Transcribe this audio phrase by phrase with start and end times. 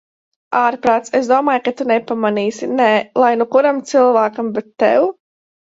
[0.59, 2.71] Ārprāts, es domāju, ka tu nepamanīsi...
[2.81, 2.89] Nē...
[3.25, 4.55] Lai nu kuram cilvēkam...
[4.59, 5.09] bet tev?